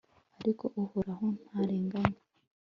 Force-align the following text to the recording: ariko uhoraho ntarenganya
ariko 0.41 0.65
uhoraho 0.81 1.25
ntarenganya 1.47 2.19